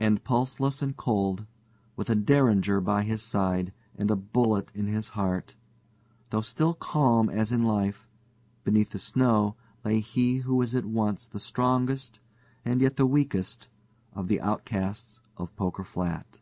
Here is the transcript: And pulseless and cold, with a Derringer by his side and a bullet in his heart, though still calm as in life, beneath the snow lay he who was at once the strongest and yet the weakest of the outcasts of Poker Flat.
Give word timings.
And 0.00 0.24
pulseless 0.24 0.80
and 0.80 0.96
cold, 0.96 1.44
with 1.94 2.08
a 2.08 2.14
Derringer 2.14 2.80
by 2.80 3.02
his 3.02 3.20
side 3.22 3.74
and 3.94 4.10
a 4.10 4.16
bullet 4.16 4.70
in 4.74 4.86
his 4.86 5.08
heart, 5.10 5.54
though 6.30 6.40
still 6.40 6.72
calm 6.72 7.28
as 7.28 7.52
in 7.52 7.62
life, 7.64 8.08
beneath 8.64 8.88
the 8.88 8.98
snow 8.98 9.56
lay 9.84 10.00
he 10.00 10.38
who 10.38 10.54
was 10.56 10.74
at 10.74 10.86
once 10.86 11.26
the 11.28 11.38
strongest 11.38 12.20
and 12.64 12.80
yet 12.80 12.96
the 12.96 13.04
weakest 13.04 13.68
of 14.14 14.28
the 14.28 14.40
outcasts 14.40 15.20
of 15.36 15.54
Poker 15.56 15.84
Flat. 15.84 16.38